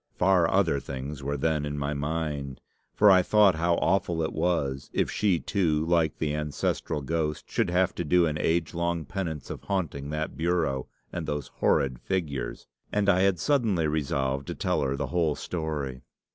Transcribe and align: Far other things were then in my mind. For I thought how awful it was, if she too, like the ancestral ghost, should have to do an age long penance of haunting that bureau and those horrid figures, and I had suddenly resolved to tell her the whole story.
Far 0.17 0.49
other 0.49 0.79
things 0.79 1.21
were 1.21 1.37
then 1.37 1.63
in 1.63 1.77
my 1.77 1.93
mind. 1.93 2.59
For 2.95 3.11
I 3.11 3.21
thought 3.21 3.53
how 3.53 3.75
awful 3.75 4.23
it 4.23 4.33
was, 4.33 4.89
if 4.93 5.11
she 5.11 5.39
too, 5.39 5.85
like 5.85 6.17
the 6.17 6.33
ancestral 6.33 7.03
ghost, 7.03 7.47
should 7.51 7.69
have 7.69 7.93
to 7.93 8.03
do 8.03 8.25
an 8.25 8.35
age 8.39 8.73
long 8.73 9.05
penance 9.05 9.51
of 9.51 9.61
haunting 9.61 10.09
that 10.09 10.35
bureau 10.35 10.87
and 11.13 11.27
those 11.27 11.49
horrid 11.59 11.99
figures, 11.99 12.65
and 12.91 13.09
I 13.09 13.19
had 13.19 13.37
suddenly 13.37 13.85
resolved 13.85 14.47
to 14.47 14.55
tell 14.55 14.81
her 14.81 14.95
the 14.95 15.05
whole 15.13 15.35
story. 15.35 16.01